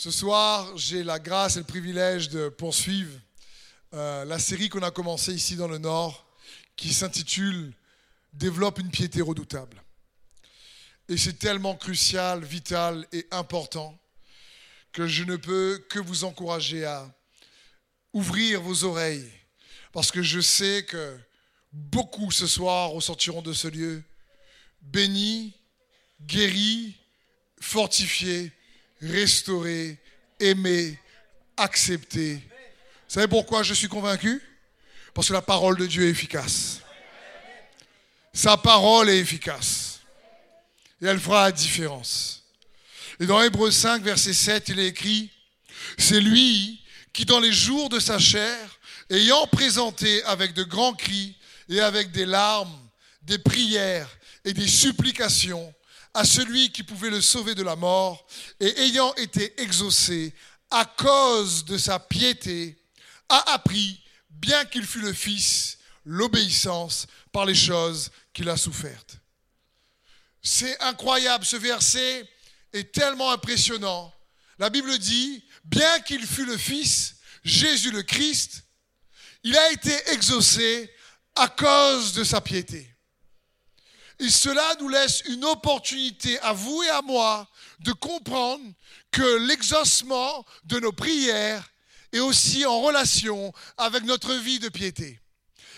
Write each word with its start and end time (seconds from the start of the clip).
Ce 0.00 0.10
soir, 0.10 0.78
j'ai 0.78 1.04
la 1.04 1.18
grâce 1.18 1.56
et 1.56 1.58
le 1.58 1.66
privilège 1.66 2.30
de 2.30 2.48
poursuivre 2.48 3.12
euh, 3.92 4.24
la 4.24 4.38
série 4.38 4.70
qu'on 4.70 4.80
a 4.82 4.90
commencée 4.90 5.34
ici 5.34 5.56
dans 5.56 5.68
le 5.68 5.76
Nord, 5.76 6.26
qui 6.74 6.94
s'intitule 6.94 7.74
Développe 8.32 8.78
une 8.78 8.90
piété 8.90 9.20
redoutable. 9.20 9.84
Et 11.10 11.18
c'est 11.18 11.38
tellement 11.38 11.76
crucial, 11.76 12.42
vital 12.42 13.06
et 13.12 13.26
important 13.30 14.00
que 14.90 15.06
je 15.06 15.22
ne 15.24 15.36
peux 15.36 15.84
que 15.90 15.98
vous 15.98 16.24
encourager 16.24 16.86
à 16.86 17.06
ouvrir 18.14 18.62
vos 18.62 18.84
oreilles, 18.84 19.30
parce 19.92 20.10
que 20.10 20.22
je 20.22 20.40
sais 20.40 20.86
que 20.86 21.18
beaucoup 21.74 22.30
ce 22.30 22.46
soir 22.46 22.88
ressortiront 22.88 23.42
de 23.42 23.52
ce 23.52 23.68
lieu 23.68 24.02
bénis, 24.80 25.52
guéris, 26.22 26.96
fortifiés 27.60 28.50
restaurer, 29.00 29.98
aimer, 30.38 30.98
accepter. 31.56 32.34
Vous 32.34 33.14
savez 33.14 33.28
pourquoi 33.28 33.62
je 33.62 33.74
suis 33.74 33.88
convaincu? 33.88 34.42
Parce 35.14 35.28
que 35.28 35.32
la 35.32 35.42
parole 35.42 35.76
de 35.76 35.86
Dieu 35.86 36.06
est 36.06 36.10
efficace. 36.10 36.80
Sa 38.32 38.56
parole 38.56 39.08
est 39.08 39.18
efficace. 39.18 40.00
Et 41.02 41.06
elle 41.06 41.18
fera 41.18 41.44
la 41.44 41.52
différence. 41.52 42.44
Et 43.18 43.26
dans 43.26 43.42
Hébreu 43.42 43.70
5, 43.70 44.02
verset 44.02 44.32
7, 44.32 44.68
il 44.68 44.78
est 44.78 44.86
écrit, 44.88 45.30
c'est 45.98 46.20
lui 46.20 46.82
qui, 47.12 47.24
dans 47.24 47.40
les 47.40 47.52
jours 47.52 47.88
de 47.88 47.98
sa 47.98 48.18
chair, 48.18 48.78
ayant 49.10 49.46
présenté 49.48 50.22
avec 50.24 50.54
de 50.54 50.62
grands 50.62 50.94
cris 50.94 51.36
et 51.68 51.80
avec 51.80 52.12
des 52.12 52.26
larmes, 52.26 52.78
des 53.22 53.38
prières 53.38 54.08
et 54.44 54.52
des 54.52 54.68
supplications, 54.68 55.74
à 56.14 56.24
celui 56.24 56.72
qui 56.72 56.82
pouvait 56.82 57.10
le 57.10 57.20
sauver 57.20 57.54
de 57.54 57.62
la 57.62 57.76
mort, 57.76 58.26
et 58.58 58.80
ayant 58.80 59.14
été 59.14 59.60
exaucé 59.60 60.34
à 60.70 60.84
cause 60.84 61.64
de 61.64 61.78
sa 61.78 61.98
piété, 61.98 62.76
a 63.28 63.52
appris, 63.52 64.02
bien 64.28 64.64
qu'il 64.64 64.86
fût 64.86 65.00
le 65.00 65.12
Fils, 65.12 65.78
l'obéissance 66.04 67.06
par 67.32 67.46
les 67.46 67.54
choses 67.54 68.10
qu'il 68.32 68.48
a 68.48 68.56
souffertes. 68.56 69.18
C'est 70.42 70.80
incroyable, 70.80 71.44
ce 71.44 71.56
verset 71.56 72.28
est 72.72 72.92
tellement 72.92 73.30
impressionnant. 73.30 74.12
La 74.58 74.70
Bible 74.70 74.98
dit, 74.98 75.44
bien 75.64 76.00
qu'il 76.00 76.26
fût 76.26 76.46
le 76.46 76.56
Fils, 76.56 77.16
Jésus 77.44 77.90
le 77.90 78.02
Christ, 78.02 78.64
il 79.42 79.56
a 79.56 79.72
été 79.72 79.92
exaucé 80.10 80.92
à 81.34 81.48
cause 81.48 82.12
de 82.14 82.24
sa 82.24 82.40
piété. 82.40 82.90
Et 84.20 84.28
cela 84.28 84.74
nous 84.80 84.90
laisse 84.90 85.22
une 85.28 85.44
opportunité 85.46 86.38
à 86.40 86.52
vous 86.52 86.82
et 86.82 86.90
à 86.90 87.00
moi 87.00 87.48
de 87.80 87.92
comprendre 87.92 88.62
que 89.10 89.46
l'exaucement 89.48 90.44
de 90.64 90.78
nos 90.78 90.92
prières 90.92 91.72
est 92.12 92.20
aussi 92.20 92.66
en 92.66 92.80
relation 92.82 93.50
avec 93.78 94.04
notre 94.04 94.34
vie 94.34 94.58
de 94.58 94.68
piété. 94.68 95.18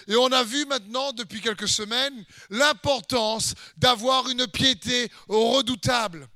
Et 0.08 0.16
on 0.16 0.32
a 0.32 0.42
vu 0.42 0.64
maintenant 0.66 1.12
depuis 1.12 1.40
quelques 1.40 1.68
semaines 1.68 2.24
l'importance 2.50 3.54
d'avoir 3.76 4.28
une 4.28 4.48
piété 4.48 5.08
redoutable, 5.28 6.28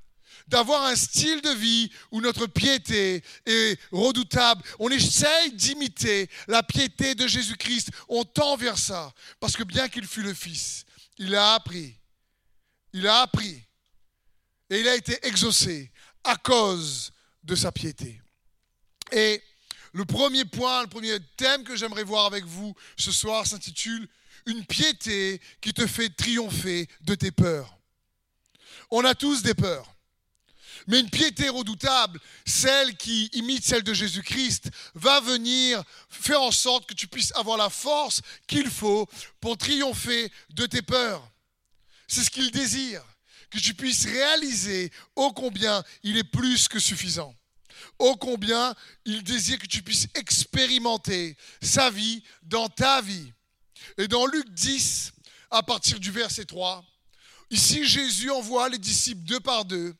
d'avoir 0.47 0.83
un 0.85 0.95
style 0.95 1.41
de 1.41 1.49
vie 1.49 1.91
où 2.11 2.21
notre 2.21 2.45
piété 2.45 3.21
est 3.45 3.77
redoutable. 3.91 4.63
On 4.79 4.87
essaye 4.89 5.51
d'imiter 5.51 6.29
la 6.47 6.63
piété 6.63 7.15
de 7.15 7.27
Jésus-Christ, 7.27 7.89
on 8.07 8.23
tend 8.23 8.55
vers 8.55 8.77
ça, 8.77 9.11
parce 9.41 9.57
que 9.57 9.63
bien 9.63 9.89
qu'il 9.89 10.07
fût 10.07 10.23
le 10.23 10.33
Fils, 10.33 10.85
il 11.17 11.35
a 11.35 11.53
appris 11.55 11.97
il 12.93 13.07
a 13.07 13.21
appris 13.21 13.63
et 14.69 14.79
il 14.79 14.87
a 14.87 14.95
été 14.95 15.17
exaucé 15.25 15.91
à 16.23 16.35
cause 16.35 17.11
de 17.43 17.55
sa 17.55 17.71
piété. 17.71 18.21
Et 19.11 19.41
le 19.93 20.03
premier 20.03 20.45
point, 20.45 20.81
le 20.81 20.89
premier 20.89 21.17
thème 21.37 21.63
que 21.63 21.75
j'aimerais 21.75 22.03
voir 22.03 22.25
avec 22.25 22.43
vous 22.43 22.75
ce 22.97 23.11
soir 23.11 23.45
s'intitule 23.45 24.07
Une 24.45 24.65
piété 24.65 25.41
qui 25.61 25.73
te 25.73 25.85
fait 25.87 26.09
triompher 26.09 26.87
de 27.01 27.15
tes 27.15 27.31
peurs. 27.31 27.77
On 28.89 29.03
a 29.05 29.15
tous 29.15 29.41
des 29.41 29.53
peurs. 29.53 29.96
Mais 30.87 31.01
une 31.01 31.09
piété 31.09 31.49
redoutable, 31.49 32.19
celle 32.45 32.95
qui 32.95 33.25
imite 33.33 33.65
celle 33.65 33.83
de 33.83 33.93
Jésus-Christ, 33.93 34.69
va 34.95 35.19
venir 35.19 35.83
faire 36.09 36.41
en 36.41 36.51
sorte 36.51 36.87
que 36.87 36.93
tu 36.93 37.07
puisses 37.07 37.33
avoir 37.35 37.57
la 37.57 37.69
force 37.69 38.21
qu'il 38.47 38.69
faut 38.69 39.07
pour 39.41 39.57
triompher 39.57 40.31
de 40.51 40.65
tes 40.65 40.81
peurs. 40.81 41.29
C'est 42.07 42.23
ce 42.23 42.29
qu'il 42.29 42.51
désire, 42.51 43.03
que 43.49 43.59
tu 43.59 43.73
puisses 43.73 44.05
réaliser 44.05 44.91
ô 45.15 45.33
combien 45.33 45.83
il 46.03 46.17
est 46.17 46.23
plus 46.23 46.69
que 46.69 46.79
suffisant. 46.79 47.35
Ô 47.99 48.15
combien 48.15 48.73
il 49.05 49.23
désire 49.23 49.59
que 49.59 49.67
tu 49.67 49.83
puisses 49.83 50.07
expérimenter 50.15 51.35
sa 51.61 51.89
vie 51.89 52.23
dans 52.43 52.69
ta 52.69 53.01
vie. 53.01 53.33
Et 53.97 54.07
dans 54.07 54.25
Luc 54.25 54.49
10, 54.49 55.11
à 55.51 55.63
partir 55.63 55.99
du 55.99 56.11
verset 56.11 56.45
3, 56.45 56.83
Ici, 57.49 57.85
Jésus 57.85 58.29
envoie 58.29 58.67
les 58.69 58.77
disciples 58.77 59.23
deux 59.23 59.39
par 59.39 59.63
deux 59.63 59.95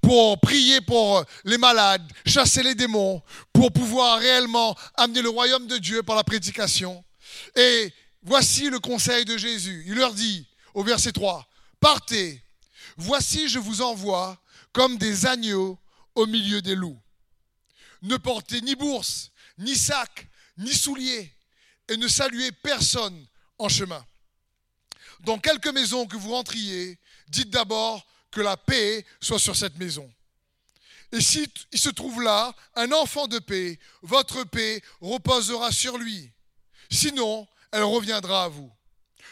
pour 0.00 0.40
prier 0.40 0.80
pour 0.80 1.24
les 1.44 1.58
malades, 1.58 2.10
chasser 2.26 2.62
les 2.62 2.74
démons, 2.74 3.22
pour 3.52 3.72
pouvoir 3.72 4.18
réellement 4.18 4.76
amener 4.94 5.22
le 5.22 5.28
royaume 5.28 5.66
de 5.66 5.78
Dieu 5.78 6.02
par 6.02 6.16
la 6.16 6.24
prédication. 6.24 7.04
Et 7.54 7.92
voici 8.22 8.68
le 8.70 8.80
conseil 8.80 9.24
de 9.24 9.36
Jésus. 9.36 9.84
Il 9.86 9.94
leur 9.94 10.14
dit, 10.14 10.46
au 10.74 10.82
verset 10.82 11.12
3. 11.12 11.48
Partez, 11.78 12.42
voici 12.96 13.48
je 13.48 13.58
vous 13.58 13.82
envoie 13.82 14.40
comme 14.72 14.98
des 14.98 15.26
agneaux 15.26 15.78
au 16.14 16.26
milieu 16.26 16.60
des 16.60 16.74
loups. 16.74 17.00
Ne 18.02 18.16
portez 18.16 18.60
ni 18.62 18.74
bourse, 18.74 19.30
ni 19.58 19.76
sac, 19.76 20.28
ni 20.58 20.72
souliers, 20.72 21.32
et 21.88 21.96
ne 21.96 22.08
saluez 22.08 22.50
personne 22.52 23.26
en 23.58 23.68
chemin. 23.68 24.04
Dans 25.20 25.38
quelque 25.38 25.68
maison 25.68 26.06
que 26.06 26.16
vous 26.16 26.32
rentriez, 26.32 26.98
dites 27.28 27.50
d'abord 27.50 28.06
que 28.30 28.40
la 28.40 28.56
paix 28.56 29.04
soit 29.20 29.38
sur 29.38 29.56
cette 29.56 29.76
maison. 29.78 30.10
Et 31.12 31.20
si 31.20 31.50
il 31.72 31.78
se 31.78 31.90
trouve 31.90 32.22
là 32.22 32.54
un 32.74 32.92
enfant 32.92 33.26
de 33.26 33.38
paix, 33.38 33.78
votre 34.02 34.44
paix 34.44 34.80
reposera 35.00 35.72
sur 35.72 35.98
lui. 35.98 36.30
Sinon, 36.90 37.46
elle 37.72 37.82
reviendra 37.82 38.44
à 38.44 38.48
vous 38.48 38.72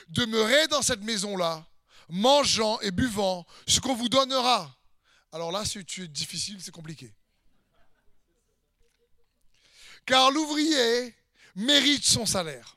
demeurez 0.08 0.66
dans 0.68 0.82
cette 0.82 1.02
maison-là, 1.02 1.66
mangeant 2.08 2.80
et 2.80 2.90
buvant 2.90 3.46
ce 3.66 3.80
qu'on 3.80 3.94
vous 3.94 4.08
donnera. 4.08 4.74
Alors 5.32 5.52
là, 5.52 5.64
si 5.64 5.78
es 5.78 6.08
difficile, 6.08 6.58
c'est 6.60 6.70
compliqué. 6.70 7.12
Car 10.06 10.30
l'ouvrier 10.30 11.14
mérite 11.54 12.04
son 12.04 12.24
salaire. 12.24 12.76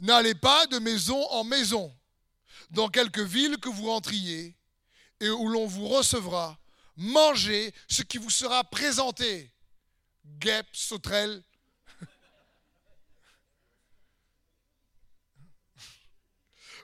N'allez 0.00 0.34
pas 0.34 0.66
de 0.66 0.78
maison 0.78 1.24
en 1.30 1.44
maison, 1.44 1.94
dans 2.74 2.88
quelque 2.88 3.20
ville 3.20 3.58
que 3.58 3.68
vous 3.68 3.86
rentriez 3.86 4.56
et 5.20 5.30
où 5.30 5.48
l'on 5.48 5.66
vous 5.66 5.88
recevra. 5.88 6.58
Mangez 6.96 7.74
ce 7.88 8.02
qui 8.02 8.18
vous 8.18 8.30
sera 8.30 8.62
présenté. 8.64 9.50
Guêpes, 10.24 10.74
sauterelles, 10.74 11.42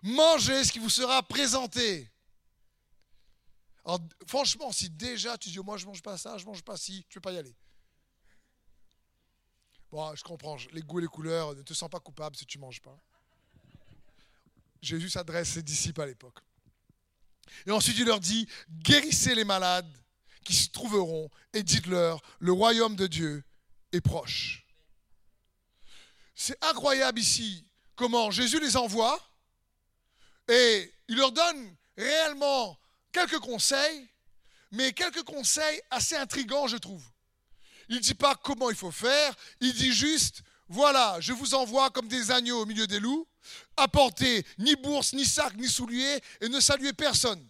Mangez 0.02 0.64
ce 0.64 0.72
qui 0.72 0.78
vous 0.78 0.90
sera 0.90 1.22
présenté. 1.22 2.10
Alors, 3.84 4.00
franchement, 4.26 4.72
si 4.72 4.90
déjà 4.90 5.38
tu 5.38 5.48
dis, 5.48 5.58
moi 5.58 5.76
je 5.76 5.86
mange 5.86 6.02
pas 6.02 6.18
ça, 6.18 6.36
je 6.38 6.44
mange 6.44 6.62
pas 6.62 6.76
ci, 6.76 7.04
tu 7.08 7.18
ne 7.18 7.20
peux 7.20 7.28
pas 7.28 7.32
y 7.32 7.38
aller. 7.38 7.56
Bon, 9.90 10.14
je 10.14 10.22
comprends, 10.22 10.56
les 10.72 10.82
goûts 10.82 11.00
et 11.00 11.02
les 11.02 11.08
couleurs, 11.08 11.54
ne 11.54 11.62
te 11.62 11.74
sens 11.74 11.88
pas 11.88 11.98
coupable 11.98 12.36
si 12.36 12.46
tu 12.46 12.58
ne 12.58 12.60
manges 12.60 12.80
pas. 12.80 12.96
Jésus 14.82 15.10
s'adresse 15.10 15.50
à 15.50 15.54
ses 15.54 15.62
disciples 15.62 16.02
à 16.02 16.06
l'époque. 16.06 16.38
Et 17.66 17.70
ensuite, 17.70 17.98
il 17.98 18.06
leur 18.06 18.20
dit, 18.20 18.48
guérissez 18.82 19.34
les 19.34 19.44
malades 19.44 19.90
qui 20.44 20.54
se 20.54 20.70
trouveront 20.70 21.30
et 21.52 21.62
dites-leur, 21.62 22.20
le 22.38 22.52
royaume 22.52 22.96
de 22.96 23.06
Dieu 23.06 23.44
est 23.92 24.00
proche. 24.00 24.66
C'est 26.34 26.62
incroyable 26.64 27.20
ici 27.20 27.66
comment 27.96 28.30
Jésus 28.30 28.60
les 28.60 28.76
envoie 28.76 29.20
et 30.48 30.92
il 31.08 31.16
leur 31.16 31.32
donne 31.32 31.76
réellement 31.96 32.78
quelques 33.12 33.38
conseils, 33.38 34.08
mais 34.72 34.92
quelques 34.92 35.22
conseils 35.22 35.80
assez 35.90 36.16
intrigants, 36.16 36.66
je 36.66 36.76
trouve. 36.76 37.04
Il 37.88 37.96
ne 37.96 38.00
dit 38.00 38.14
pas 38.14 38.34
comment 38.36 38.70
il 38.70 38.76
faut 38.76 38.90
faire, 38.90 39.34
il 39.60 39.74
dit 39.74 39.92
juste, 39.92 40.42
voilà, 40.68 41.20
je 41.20 41.32
vous 41.32 41.54
envoie 41.54 41.90
comme 41.90 42.08
des 42.08 42.30
agneaux 42.30 42.62
au 42.62 42.66
milieu 42.66 42.86
des 42.86 43.00
loups, 43.00 43.28
apportez 43.76 44.44
ni 44.58 44.74
bourse, 44.76 45.12
ni 45.12 45.24
sac, 45.24 45.54
ni 45.56 45.68
souliers, 45.68 46.20
et 46.40 46.48
ne 46.48 46.60
saluez 46.60 46.92
personne. 46.92 47.46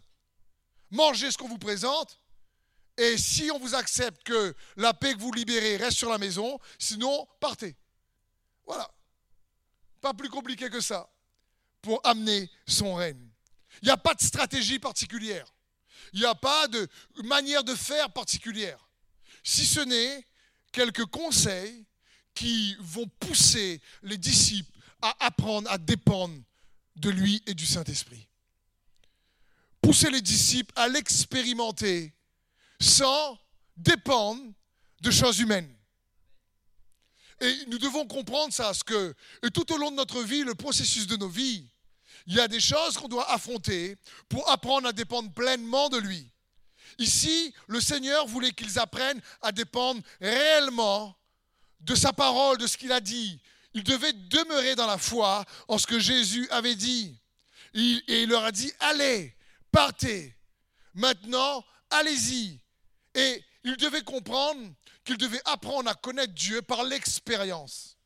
Mangez 0.90 1.30
ce 1.30 1.38
qu'on 1.38 1.48
vous 1.48 1.58
présente, 1.58 2.20
et 2.96 3.16
si 3.16 3.50
on 3.50 3.58
vous 3.58 3.74
accepte 3.74 4.22
que 4.24 4.54
la 4.76 4.92
paix 4.92 5.14
que 5.14 5.20
vous 5.20 5.32
libérez 5.32 5.76
reste 5.76 5.96
sur 5.96 6.10
la 6.10 6.18
maison, 6.18 6.58
sinon, 6.78 7.26
partez. 7.40 7.76
Voilà. 8.66 8.90
Pas 10.00 10.12
plus 10.14 10.28
compliqué 10.28 10.68
que 10.68 10.80
ça 10.80 11.08
pour 11.82 12.00
amener 12.06 12.50
son 12.66 12.94
règne. 12.94 13.28
Il 13.82 13.86
n'y 13.86 13.90
a 13.90 13.96
pas 13.96 14.14
de 14.14 14.22
stratégie 14.22 14.78
particulière. 14.78 15.46
Il 16.12 16.20
n'y 16.20 16.26
a 16.26 16.34
pas 16.34 16.68
de 16.68 16.88
manière 17.24 17.64
de 17.64 17.74
faire 17.74 18.12
particulière. 18.12 18.86
si 19.42 19.64
ce 19.64 19.80
n'est 19.80 20.26
quelques 20.72 21.06
conseils 21.06 21.86
qui 22.34 22.76
vont 22.80 23.08
pousser 23.18 23.80
les 24.02 24.18
disciples 24.18 24.70
à 25.02 25.26
apprendre 25.26 25.70
à 25.70 25.78
dépendre 25.78 26.36
de 26.96 27.10
lui 27.10 27.42
et 27.46 27.54
du 27.54 27.66
Saint-Esprit. 27.66 28.28
Pousser 29.80 30.10
les 30.10 30.20
disciples 30.20 30.72
à 30.76 30.88
l'expérimenter 30.88 32.14
sans 32.80 33.38
dépendre 33.76 34.42
de 35.00 35.10
choses 35.10 35.40
humaines. 35.40 35.74
Et 37.40 37.64
nous 37.68 37.78
devons 37.78 38.06
comprendre 38.06 38.52
ça, 38.52 38.64
parce 38.64 38.82
que 38.82 39.14
tout 39.54 39.72
au 39.72 39.78
long 39.78 39.90
de 39.90 39.96
notre 39.96 40.22
vie, 40.22 40.44
le 40.44 40.54
processus 40.54 41.06
de 41.06 41.16
nos 41.16 41.28
vies, 41.28 41.66
il 42.26 42.34
y 42.34 42.40
a 42.40 42.48
des 42.48 42.60
choses 42.60 42.98
qu'on 42.98 43.08
doit 43.08 43.30
affronter 43.32 43.96
pour 44.28 44.48
apprendre 44.50 44.88
à 44.88 44.92
dépendre 44.92 45.32
pleinement 45.32 45.88
de 45.88 45.96
lui. 45.96 46.30
Ici, 46.98 47.54
le 47.66 47.80
Seigneur 47.80 48.26
voulait 48.26 48.52
qu'ils 48.52 48.78
apprennent 48.78 49.22
à 49.40 49.52
dépendre 49.52 50.02
réellement 50.20 51.16
de 51.80 51.94
sa 51.94 52.12
parole, 52.12 52.58
de 52.58 52.66
ce 52.66 52.76
qu'il 52.76 52.92
a 52.92 53.00
dit. 53.00 53.40
Ils 53.74 53.84
devaient 53.84 54.12
demeurer 54.12 54.74
dans 54.74 54.86
la 54.86 54.98
foi 54.98 55.44
en 55.68 55.78
ce 55.78 55.86
que 55.86 55.98
Jésus 55.98 56.48
avait 56.50 56.74
dit. 56.74 57.16
et 57.74 58.22
il 58.22 58.28
leur 58.28 58.44
a 58.44 58.52
dit, 58.52 58.72
allez, 58.80 59.36
partez. 59.70 60.36
Maintenant, 60.94 61.64
allez-y. 61.90 62.60
Et 63.14 63.44
ils 63.64 63.76
devaient 63.76 64.02
comprendre 64.02 64.60
qu'ils 65.04 65.18
devaient 65.18 65.42
apprendre 65.44 65.90
à 65.90 65.94
connaître 65.94 66.34
Dieu 66.34 66.62
par 66.62 66.84
l'expérience. 66.84 67.96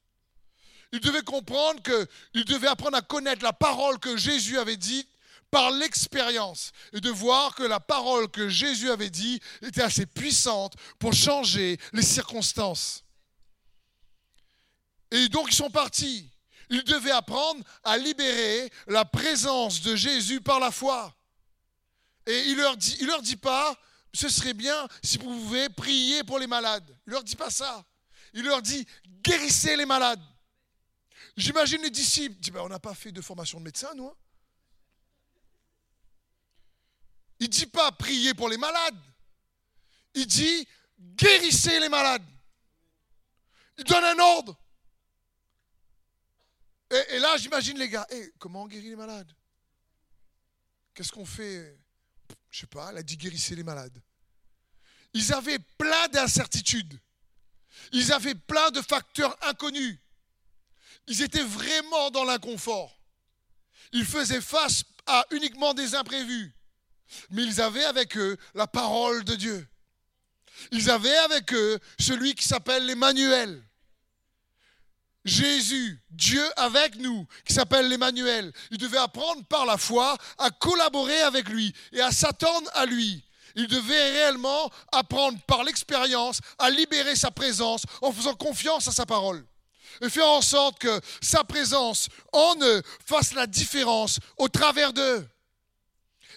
Ils 0.93 1.01
devaient 1.01 1.23
comprendre 1.23 1.83
qu'ils 1.83 2.45
devaient 2.45 2.69
apprendre 2.69 2.97
à 2.97 3.03
connaître 3.03 3.43
la 3.43 3.53
parole 3.53 3.99
que 3.99 4.17
Jésus 4.17 4.59
avait 4.59 4.77
dite 4.77 5.09
par 5.51 5.71
l'expérience 5.71 6.73
et 6.93 7.01
de 7.01 7.11
voir 7.11 7.55
que 7.55 7.63
la 7.63 7.81
parole 7.81 8.29
que 8.29 8.49
Jésus 8.49 8.91
avait 8.91 9.11
dit 9.11 9.41
était 9.63 9.83
assez 9.83 10.07
puissante 10.07 10.75
pour 10.99 11.13
changer 11.13 11.79
les 11.93 12.03
circonstances. 12.03 13.04
Et 15.15 15.29
donc 15.29 15.47
ils 15.49 15.55
sont 15.55 15.71
partis. 15.71 16.29
Ils 16.71 16.83
devaient 16.83 17.13
apprendre 17.13 17.63
à 17.85 17.97
libérer 17.97 18.69
la 18.89 19.05
présence 19.05 19.81
de 19.83 19.95
Jésus 19.95 20.41
par 20.41 20.59
la 20.59 20.73
foi. 20.73 21.15
Et 22.27 22.49
il 22.49 22.57
leur 22.57 22.77
leur 23.03 23.23
dit 23.23 23.37
pas, 23.37 23.79
ce 24.13 24.29
serait 24.29 24.55
bien 24.55 24.89
si 25.05 25.19
vous 25.19 25.27
pouvez 25.27 25.69
prier 25.69 26.25
pour 26.25 26.41
les 26.41 26.49
malades. 26.49 26.99
Il 27.07 27.13
leur 27.13 27.23
dit 27.23 27.37
pas 27.37 27.51
ça. 27.51 27.85
Il 28.33 28.43
leur 28.43 28.61
dit, 28.61 28.85
guérissez 29.23 29.77
les 29.77 29.87
malades. 29.87 30.23
J'imagine 31.37 31.83
les 31.83 31.91
disciples, 31.91 32.35
dit, 32.41 32.51
ben, 32.51 32.63
on 32.63 32.69
n'a 32.69 32.81
pas 32.81 32.95
fait 32.95 33.13
de 33.13 33.21
formation 33.21 33.61
de 33.61 33.65
médecin, 33.65 33.95
nous. 33.95 34.09
Hein. 34.09 34.17
Il 37.39 37.49
dit 37.49 37.67
pas 37.67 37.93
prier 37.93 38.35
pour 38.35 38.49
les 38.49 38.59
malades. 38.59 38.99
Il 40.15 40.27
dit 40.27 40.67
guérissez 40.99 41.79
les 41.79 41.89
malades. 41.89 42.25
Il 43.79 43.85
donne 43.85 44.03
un 44.03 44.19
ordre. 44.19 44.59
Et, 47.11 47.19
là, 47.19 47.37
j'imagine 47.37 47.79
les 47.79 47.89
gars, 47.89 48.07
hey, 48.11 48.33
comment 48.39 48.63
on 48.63 48.67
guérit 48.69 48.91
les 48.91 48.97
malades? 48.97 49.33
Qu'est-ce 50.95 51.11
qu'on 51.11 51.25
fait? 51.25 51.77
Je 52.51 52.61
sais 52.61 52.67
pas, 52.67 52.91
elle 52.91 52.99
a 52.99 53.03
dit 53.03 53.17
guérissez 53.17 53.57
les 53.57 53.65
malades. 53.65 54.01
Ils 55.13 55.33
avaient 55.33 55.59
plein 55.59 56.09
d'incertitudes. 56.09 57.01
Ils 57.93 58.13
avaient 58.13 58.35
plein 58.35 58.71
de 58.71 58.81
facteurs 58.81 59.37
inconnus. 59.45 59.99
Ils 61.09 61.23
étaient 61.23 61.43
vraiment 61.43 62.11
dans 62.11 62.25
l'inconfort. 62.25 63.01
Ils 63.93 64.07
faisaient 64.07 64.41
face 64.41 64.85
à 65.07 65.27
uniquement 65.31 65.75
des 65.75 65.95
imprévus. 65.95 66.55
Mais 67.31 67.43
ils 67.43 67.61
avaient 67.61 67.85
avec 67.85 68.17
eux 68.17 68.37
la 68.55 68.67
parole 68.67 69.25
de 69.25 69.35
Dieu. 69.35 69.69
Ils 70.71 70.91
avaient 70.91 71.17
avec 71.19 71.53
eux 71.53 71.79
celui 71.99 72.35
qui 72.35 72.47
s'appelle 72.47 72.87
l'Emmanuel. 72.87 73.63
Jésus, 75.25 76.03
Dieu 76.11 76.45
avec 76.57 76.97
nous, 76.97 77.27
qui 77.47 77.55
s'appelle 77.55 77.89
l'Emmanuel. 77.89 78.53
Ils 78.71 78.79
devaient 78.79 78.99
apprendre 78.99 79.45
par 79.47 79.65
la 79.65 79.79
foi 79.79 80.17
à 80.39 80.51
collaborer 80.51 81.21
avec 81.23 81.49
lui 81.49 81.75
et 81.93 82.01
à 82.01 82.13
s'attendre 82.13 82.69
à 82.75 82.85
lui. 82.85 83.25
Ils 83.57 83.69
devaient 83.69 84.11
réellement 84.11 84.71
apprendre 84.93 85.39
par 85.47 85.65
l'expérience 85.65 86.41
à 86.59 86.71
libérer 86.71 87.15
sa 87.15 87.31
présence 87.31 87.83
en 88.03 88.13
faisant 88.13 88.35
confiance 88.35 88.89
à 88.89 88.93
sa 88.93 89.07
parole. 89.07 89.45
Et 90.01 90.11
faire 90.11 90.29
en 90.29 90.43
sorte 90.43 90.79
que 90.79 91.01
sa 91.23 91.45
présence 91.45 92.09
en 92.33 92.57
eux 92.61 92.83
fasse 93.07 93.33
la 93.33 93.47
différence 93.47 94.19
au 94.37 94.49
travers 94.49 94.93
d'eux. 94.93 95.27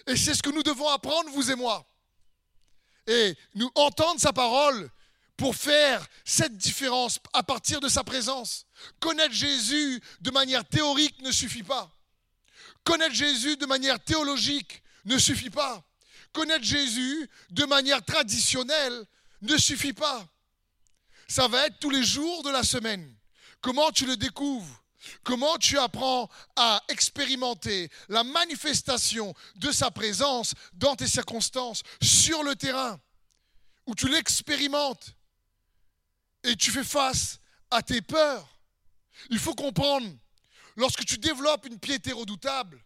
Et 0.06 0.16
c'est 0.16 0.34
ce 0.34 0.42
que 0.42 0.50
nous 0.50 0.62
devons 0.62 0.88
apprendre, 0.88 1.28
vous 1.30 1.50
et 1.50 1.56
moi. 1.56 1.84
Et 3.06 3.36
nous 3.54 3.70
entendre 3.74 4.20
sa 4.20 4.32
parole 4.32 4.88
pour 5.38 5.54
faire 5.54 6.04
cette 6.24 6.58
différence 6.58 7.20
à 7.32 7.42
partir 7.42 7.80
de 7.80 7.88
sa 7.88 8.04
présence. 8.04 8.66
Connaître 9.00 9.32
Jésus 9.32 10.02
de 10.20 10.30
manière 10.32 10.64
théorique 10.64 11.18
ne 11.22 11.30
suffit 11.30 11.62
pas. 11.62 11.90
Connaître 12.84 13.14
Jésus 13.14 13.56
de 13.56 13.64
manière 13.64 14.02
théologique 14.02 14.82
ne 15.04 15.16
suffit 15.16 15.48
pas. 15.48 15.82
Connaître 16.32 16.64
Jésus 16.64 17.30
de 17.50 17.64
manière 17.64 18.04
traditionnelle 18.04 19.06
ne 19.40 19.56
suffit 19.56 19.92
pas. 19.92 20.26
Ça 21.28 21.46
va 21.46 21.66
être 21.66 21.78
tous 21.78 21.90
les 21.90 22.02
jours 22.02 22.42
de 22.42 22.50
la 22.50 22.64
semaine. 22.64 23.14
Comment 23.60 23.92
tu 23.92 24.06
le 24.06 24.16
découvres? 24.16 24.82
Comment 25.22 25.56
tu 25.58 25.78
apprends 25.78 26.28
à 26.56 26.82
expérimenter 26.88 27.88
la 28.08 28.24
manifestation 28.24 29.32
de 29.54 29.70
sa 29.70 29.92
présence 29.92 30.54
dans 30.72 30.96
tes 30.96 31.06
circonstances, 31.06 31.82
sur 32.02 32.42
le 32.42 32.56
terrain, 32.56 33.00
où 33.86 33.94
tu 33.94 34.08
l'expérimentes? 34.08 35.14
Et 36.44 36.56
tu 36.56 36.70
fais 36.70 36.84
face 36.84 37.40
à 37.70 37.82
tes 37.82 38.02
peurs. 38.02 38.48
Il 39.30 39.38
faut 39.38 39.54
comprendre, 39.54 40.08
lorsque 40.76 41.04
tu 41.04 41.18
développes 41.18 41.66
une 41.66 41.78
piété 41.78 42.12
redoutable, 42.12 42.82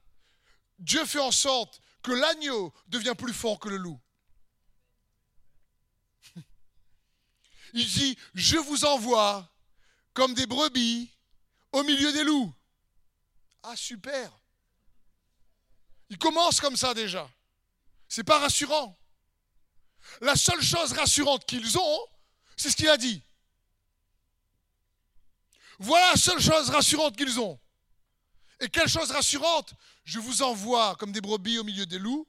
Dieu 0.78 1.04
fait 1.04 1.20
en 1.20 1.30
sorte 1.30 1.80
que 2.02 2.12
l'agneau 2.12 2.72
devient 2.88 3.14
plus 3.16 3.32
fort 3.32 3.58
que 3.58 3.68
le 3.68 3.76
loup. 3.76 4.00
Il 7.72 7.86
dit, 7.86 8.18
je 8.34 8.56
vous 8.56 8.84
envoie 8.84 9.48
comme 10.14 10.34
des 10.34 10.46
brebis 10.46 11.10
au 11.70 11.82
milieu 11.84 12.12
des 12.12 12.24
loups. 12.24 12.52
Ah, 13.62 13.76
super. 13.76 14.30
Il 16.10 16.18
commence 16.18 16.60
comme 16.60 16.76
ça 16.76 16.92
déjà. 16.94 17.30
C'est 18.08 18.24
pas 18.24 18.38
rassurant. 18.40 18.98
La 20.20 20.36
seule 20.36 20.60
chose 20.60 20.92
rassurante 20.92 21.46
qu'ils 21.46 21.78
ont, 21.78 21.98
c'est 22.56 22.70
ce 22.70 22.76
qu'il 22.76 22.88
a 22.88 22.96
dit. 22.96 23.22
Voilà 25.82 26.10
la 26.12 26.16
seule 26.16 26.40
chose 26.40 26.70
rassurante 26.70 27.16
qu'ils 27.16 27.38
ont. 27.38 27.58
Et 28.60 28.68
quelle 28.68 28.88
chose 28.88 29.10
rassurante 29.10 29.74
Je 30.04 30.18
vous 30.18 30.42
envoie 30.42 30.96
comme 30.96 31.12
des 31.12 31.20
brebis 31.20 31.58
au 31.58 31.64
milieu 31.64 31.86
des 31.86 31.98
loups, 31.98 32.26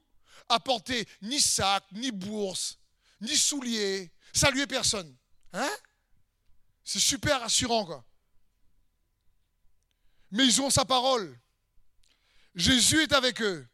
apporter 0.48 1.08
ni 1.22 1.40
sac, 1.40 1.84
ni 1.92 2.10
bourse, 2.10 2.78
ni 3.20 3.36
souliers, 3.36 4.12
saluer 4.32 4.66
personne. 4.66 5.16
Hein? 5.52 5.70
C'est 6.84 7.00
super 7.00 7.40
rassurant, 7.40 7.84
quoi 7.84 8.04
mais 10.34 10.44
ils 10.44 10.60
ont 10.60 10.68
sa 10.68 10.84
parole. 10.84 11.38
Jésus 12.56 13.02
est 13.02 13.12
avec 13.12 13.40
eux. 13.40 13.66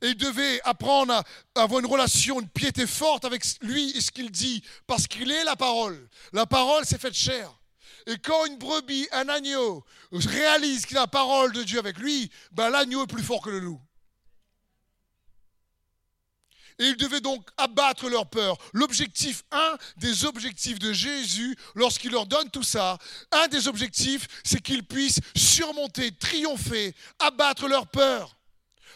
Et 0.00 0.08
ils 0.08 0.16
devaient 0.16 0.60
apprendre 0.64 1.12
à 1.12 1.24
avoir 1.54 1.80
une 1.80 1.86
relation, 1.86 2.40
une 2.40 2.48
piété 2.48 2.86
forte 2.86 3.26
avec 3.26 3.44
lui 3.60 3.90
et 3.90 4.00
ce 4.00 4.10
qu'il 4.10 4.30
dit, 4.30 4.64
parce 4.86 5.06
qu'il 5.06 5.30
est 5.30 5.44
la 5.44 5.54
parole. 5.54 6.08
La 6.32 6.46
parole 6.46 6.86
s'est 6.86 6.98
faite 6.98 7.12
chair. 7.12 7.52
Et 8.06 8.18
quand 8.18 8.46
une 8.46 8.58
brebis, 8.58 9.08
un 9.12 9.28
agneau, 9.28 9.84
réalise 10.10 10.86
qu'il 10.86 10.96
a 10.96 11.02
la 11.02 11.06
parole 11.06 11.52
de 11.52 11.62
Dieu 11.62 11.78
avec 11.78 11.98
lui, 11.98 12.30
ben 12.52 12.70
l'agneau 12.70 13.04
est 13.04 13.06
plus 13.08 13.22
fort 13.22 13.42
que 13.42 13.50
le 13.50 13.60
loup. 13.60 13.80
Et 16.78 16.86
ils 16.86 16.96
devaient 16.96 17.20
donc 17.20 17.48
abattre 17.56 18.08
leur 18.08 18.28
peur. 18.28 18.56
L'objectif, 18.72 19.44
un 19.52 19.76
des 19.98 20.24
objectifs 20.24 20.78
de 20.78 20.92
Jésus, 20.92 21.56
lorsqu'il 21.74 22.10
leur 22.10 22.26
donne 22.26 22.50
tout 22.50 22.62
ça, 22.62 22.98
un 23.30 23.46
des 23.48 23.68
objectifs, 23.68 24.26
c'est 24.42 24.60
qu'ils 24.60 24.84
puissent 24.84 25.20
surmonter, 25.36 26.12
triompher, 26.12 26.94
abattre 27.18 27.68
leur 27.68 27.86
peur. 27.86 28.36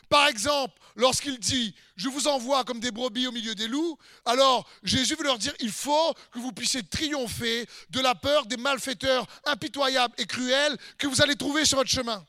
Par 0.09 0.27
exemple, 0.29 0.75
lorsqu'il 0.97 1.39
dit 1.39 1.75
Je 1.97 2.09
vous 2.09 2.27
envoie 2.27 2.65
comme 2.65 2.81
des 2.81 2.91
brebis 2.91 3.27
au 3.27 3.33
milieu 3.33 3.55
des 3.55 3.69
loups, 3.69 3.97
alors 4.25 4.69
Jésus 4.83 5.15
veut 5.15 5.25
leur 5.25 5.39
dire 5.39 5.55
Il 5.61 5.71
faut 5.71 6.15
que 6.33 6.39
vous 6.39 6.53
puissiez 6.53 6.83
triompher 6.83 7.69
de 7.91 8.01
la 8.01 8.15
peur 8.15 8.47
des 8.47 8.57
malfaiteurs 8.57 9.27
impitoyables 9.45 10.15
et 10.19 10.27
cruels 10.27 10.77
que 10.99 11.07
vous 11.07 11.23
allez 11.23 11.37
trouver 11.37 11.65
sur 11.65 11.79
votre 11.79 11.91
chemin, 11.91 12.27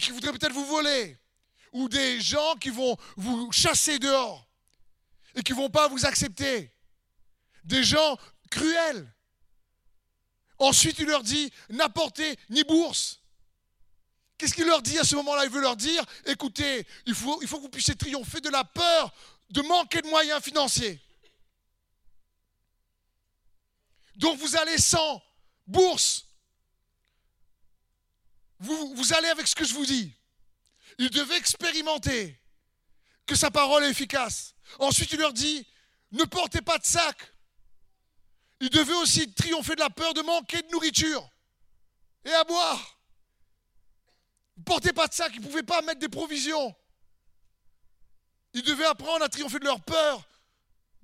qui 0.00 0.10
voudraient 0.10 0.32
peut-être 0.32 0.52
vous 0.54 0.66
voler, 0.66 1.18
ou 1.72 1.88
des 1.88 2.20
gens 2.20 2.54
qui 2.56 2.70
vont 2.70 2.96
vous 3.16 3.52
chasser 3.52 3.98
dehors 3.98 4.48
et 5.34 5.42
qui 5.42 5.52
ne 5.52 5.58
vont 5.58 5.70
pas 5.70 5.88
vous 5.88 6.06
accepter. 6.06 6.72
Des 7.64 7.84
gens 7.84 8.16
cruels. 8.50 9.12
Ensuite, 10.58 10.98
il 10.98 11.06
leur 11.06 11.22
dit, 11.22 11.52
n'apportez 11.70 12.36
ni 12.50 12.64
bourse. 12.64 13.20
Qu'est-ce 14.38 14.54
qu'il 14.54 14.66
leur 14.66 14.82
dit 14.82 14.96
à 14.98 15.04
ce 15.04 15.16
moment-là? 15.16 15.44
Il 15.44 15.50
veut 15.50 15.60
leur 15.60 15.76
dire, 15.76 16.04
écoutez, 16.24 16.86
il 17.06 17.14
faut, 17.14 17.38
que 17.38 17.46
vous 17.46 17.68
puissiez 17.68 17.96
triompher 17.96 18.40
de 18.40 18.48
la 18.48 18.62
peur 18.62 19.12
de 19.50 19.60
manquer 19.62 20.00
de 20.00 20.06
moyens 20.06 20.40
financiers. 20.40 21.00
Donc 24.14 24.38
vous 24.38 24.56
allez 24.56 24.78
sans 24.78 25.22
bourse. 25.66 26.26
Vous, 28.60 28.94
vous 28.94 29.12
allez 29.12 29.28
avec 29.28 29.46
ce 29.48 29.56
que 29.56 29.64
je 29.64 29.74
vous 29.74 29.86
dis. 29.86 30.12
Il 30.98 31.10
devait 31.10 31.36
expérimenter 31.36 32.40
que 33.26 33.34
sa 33.34 33.50
parole 33.50 33.84
est 33.84 33.90
efficace. 33.90 34.54
Ensuite, 34.78 35.12
il 35.12 35.18
leur 35.18 35.32
dit, 35.32 35.66
ne 36.12 36.24
portez 36.24 36.60
pas 36.60 36.78
de 36.78 36.84
sac. 36.84 37.16
Il 38.60 38.70
devait 38.70 38.94
aussi 38.94 39.32
triompher 39.32 39.74
de 39.74 39.80
la 39.80 39.90
peur 39.90 40.14
de 40.14 40.22
manquer 40.22 40.62
de 40.62 40.68
nourriture 40.68 41.28
et 42.24 42.32
à 42.32 42.44
boire. 42.44 42.97
Ne 44.58 44.62
portez 44.64 44.92
pas 44.92 45.06
de 45.06 45.14
sac, 45.14 45.32
ils 45.34 45.40
ne 45.40 45.46
pouvaient 45.46 45.62
pas 45.62 45.80
mettre 45.82 46.00
des 46.00 46.08
provisions. 46.08 46.74
Ils 48.54 48.62
devaient 48.62 48.86
apprendre 48.86 49.24
à 49.24 49.28
triompher 49.28 49.60
de 49.60 49.64
leur 49.64 49.80
peur 49.80 50.28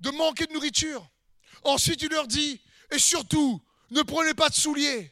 de 0.01 0.11
manquer 0.11 0.45
de 0.45 0.53
nourriture. 0.53 1.07
Ensuite, 1.63 2.01
il 2.01 2.09
leur 2.09 2.27
dit, 2.27 2.61
et 2.91 2.99
surtout, 2.99 3.61
ne 3.91 4.01
prenez 4.01 4.33
pas 4.33 4.49
de 4.49 4.55
souliers. 4.55 5.11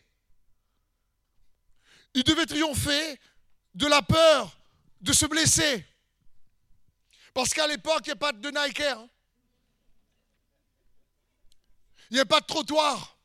Il 2.13 2.23
devait 2.23 2.45
triompher 2.45 3.19
de 3.73 3.87
la 3.87 4.01
peur 4.01 4.55
de 5.01 5.13
se 5.13 5.25
blesser. 5.25 5.85
Parce 7.33 7.53
qu'à 7.53 7.65
l'époque, 7.65 8.01
il 8.03 8.09
n'y 8.09 8.11
a 8.11 8.17
pas 8.17 8.31
de 8.31 8.49
Nike 8.49 8.81
hein. 8.81 9.09
Il 12.11 12.15
n'y 12.15 12.19
a 12.19 12.25
pas 12.25 12.41
de 12.41 12.45
trottoir. 12.45 13.17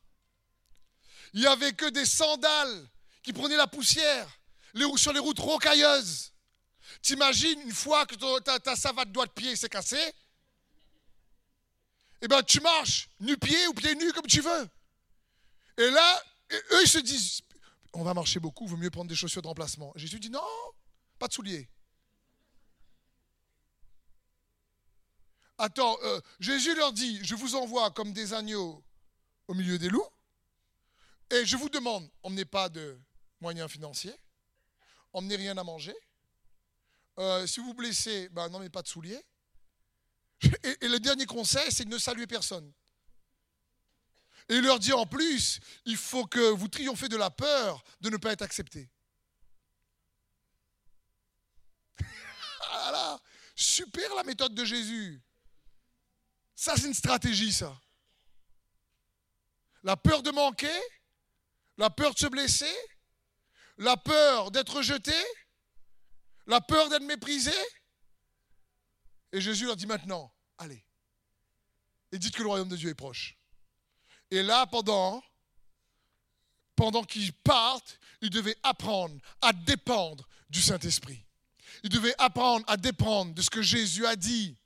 Il 1.33 1.41
n'y 1.41 1.45
avait 1.47 1.73
que 1.73 1.85
des 1.89 2.05
sandales 2.05 2.87
qui 3.21 3.33
prenaient 3.33 3.57
la 3.57 3.67
poussière 3.67 4.38
les, 4.73 4.85
sur 4.97 5.13
les 5.13 5.19
routes 5.19 5.39
rocailleuses. 5.39 6.31
T'imagines 7.01 7.61
une 7.61 7.73
fois 7.73 8.05
que 8.05 8.15
ta, 8.39 8.75
savate 8.75 9.11
doigt 9.11 9.25
de 9.25 9.31
pied 9.31 9.55
s'est 9.55 9.69
cassée? 9.69 10.13
Eh 12.21 12.27
bien, 12.27 12.41
tu 12.43 12.59
marches 12.59 13.09
nu-pied 13.19 13.67
ou 13.67 13.73
pieds 13.73 13.95
nus 13.95 14.11
comme 14.11 14.27
tu 14.27 14.41
veux. 14.41 14.69
Et 15.77 15.89
là, 15.89 16.23
eux, 16.51 16.81
ils 16.83 16.89
se 16.89 16.99
disent 16.99 17.41
on 17.93 18.03
va 18.03 18.13
marcher 18.13 18.39
beaucoup, 18.39 18.65
il 18.65 18.69
vaut 18.69 18.77
mieux 18.77 18.89
prendre 18.89 19.09
des 19.09 19.15
chaussures 19.15 19.41
de 19.41 19.47
remplacement. 19.47 19.91
Jésus 19.95 20.19
dit 20.19 20.29
non, 20.29 20.41
pas 21.17 21.27
de 21.27 21.33
souliers. 21.33 21.69
Attends, 25.57 25.97
euh, 26.03 26.21
Jésus 26.39 26.73
leur 26.75 26.93
dit, 26.93 27.19
je 27.23 27.35
vous 27.35 27.55
envoie 27.55 27.91
comme 27.91 28.13
des 28.13 28.33
agneaux 28.33 28.83
au 29.47 29.53
milieu 29.53 29.77
des 29.77 29.89
loups, 29.89 30.07
et 31.31 31.45
je 31.45 31.57
vous 31.57 31.69
demande, 31.69 32.09
emmenez 32.23 32.45
pas 32.45 32.69
de 32.69 32.97
moyens 33.41 33.69
financiers, 33.69 34.15
emmenez 35.13 35.35
rien 35.35 35.57
à 35.57 35.63
manger, 35.63 35.95
euh, 37.19 37.45
si 37.45 37.59
vous 37.59 37.67
vous 37.67 37.73
blessez, 37.73 38.29
ben, 38.29 38.47
n'emmenez 38.49 38.69
pas 38.69 38.81
de 38.81 38.87
souliers, 38.87 39.23
et, 40.63 40.87
le 40.87 40.99
dernier 40.99 41.25
conseil, 41.25 41.71
c'est 41.71 41.83
de 41.83 41.89
ne 41.89 41.97
saluer 41.97 42.27
personne. 42.27 42.71
Et 44.47 44.55
il 44.55 44.61
leur 44.63 44.79
dit 44.79 44.93
en 44.93 45.05
plus, 45.05 45.59
il 45.85 45.97
faut 45.97 46.25
que 46.25 46.51
vous 46.51 46.67
triomphez 46.67 47.09
de 47.09 47.17
la 47.17 47.29
peur 47.29 47.83
de 48.01 48.09
ne 48.09 48.17
pas 48.17 48.31
être 48.31 48.41
accepté. 48.41 48.89
voilà, 52.71 53.19
super 53.53 54.15
la 54.15 54.23
méthode 54.23 54.55
de 54.55 54.63
Jésus. 54.63 55.21
Ça, 56.55 56.75
c'est 56.77 56.87
une 56.87 56.93
stratégie, 56.93 57.53
ça. 57.53 57.79
La 59.83 59.97
peur 59.97 60.23
de 60.23 60.31
manquer, 60.31 60.81
la 61.77 61.89
peur 61.89 62.13
de 62.13 62.19
se 62.19 62.27
blesser, 62.27 62.75
la 63.79 63.97
peur 63.97 64.51
d'être 64.51 64.81
jeté, 64.81 65.15
la 66.45 66.61
peur 66.61 66.89
d'être 66.89 67.03
méprisé? 67.03 67.53
Et 69.31 69.41
Jésus 69.41 69.65
leur 69.65 69.75
dit 69.75 69.87
maintenant, 69.87 70.31
allez, 70.57 70.83
et 72.11 72.19
dites 72.19 72.35
que 72.35 72.43
le 72.43 72.49
royaume 72.49 72.69
de 72.69 72.75
Dieu 72.75 72.89
est 72.89 72.95
proche. 72.95 73.37
Et 74.31 74.43
là, 74.43 74.67
pendant, 74.67 75.23
pendant 76.75 77.03
qu'ils 77.03 77.33
partent, 77.33 77.99
ils 78.21 78.29
devaient 78.29 78.57
apprendre 78.63 79.15
à 79.41 79.53
dépendre 79.53 80.27
du 80.49 80.61
Saint-Esprit. 80.61 81.25
Ils 81.83 81.89
devaient 81.89 82.15
apprendre 82.17 82.65
à 82.67 82.77
dépendre 82.77 83.33
de 83.33 83.41
ce 83.41 83.49
que 83.49 83.61
Jésus 83.61 84.05
a 84.05 84.15
dit. 84.15 84.57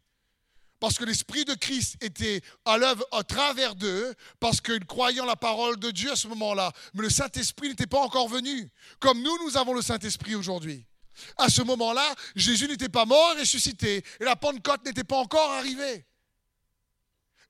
Parce 0.83 0.97
que 0.97 1.05
l'Esprit 1.05 1.45
de 1.45 1.53
Christ 1.53 1.95
était 2.03 2.41
à 2.65 2.77
l'œuvre 2.77 3.07
à 3.13 3.23
travers 3.23 3.73
d'eux, 3.73 4.13
parce 4.41 4.59
qu'ils 4.59 4.83
croyaient 4.83 5.21
en 5.21 5.25
la 5.25 5.37
parole 5.37 5.79
de 5.79 5.91
Dieu 5.91 6.11
à 6.11 6.17
ce 6.17 6.27
moment-là. 6.27 6.73
Mais 6.93 7.03
le 7.03 7.09
Saint-Esprit 7.09 7.69
n'était 7.69 7.87
pas 7.87 8.01
encore 8.01 8.27
venu, 8.27 8.69
comme 8.99 9.21
nous, 9.21 9.45
nous 9.45 9.55
avons 9.55 9.73
le 9.73 9.81
Saint-Esprit 9.81 10.35
aujourd'hui. 10.35 10.85
À 11.37 11.47
ce 11.47 11.61
moment-là, 11.61 12.13
Jésus 12.35 12.67
n'était 12.67 12.89
pas 12.89 13.05
mort 13.05 13.33
et 13.37 13.39
ressuscité, 13.39 14.03
et 14.19 14.25
la 14.25 14.35
Pentecôte 14.35 14.83
n'était 14.83 15.05
pas 15.05 15.15
encore 15.15 15.51
arrivée. 15.51 16.05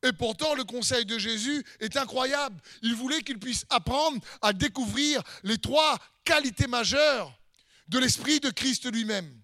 Et 0.04 0.13
pourtant, 0.13 0.54
le 0.54 0.63
conseil 0.63 1.04
de 1.04 1.18
Jésus 1.18 1.66
est 1.80 1.98
incroyable. 1.98 2.62
Il 2.84 2.94
voulait 2.94 3.24
qu'ils 3.24 3.40
puissent 3.40 3.66
apprendre 3.72 4.22
à 4.44 4.54
découvrir 4.54 5.24
les 5.42 5.58
trois 5.58 5.98
qualités 6.24 6.68
majeures 6.68 7.34
de 7.88 7.98
l'esprit 7.98 8.40
de 8.40 8.52
Christ 8.52 8.94
lui-même. 8.94 9.42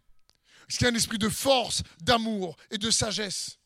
C'est 0.67 0.85
un 0.85 0.93
esprit 0.93 1.17
de 1.17 1.29
force, 1.29 1.81
d'amour 2.01 2.55
et 2.69 2.77
de 2.77 2.91
sagesse. 2.91 3.58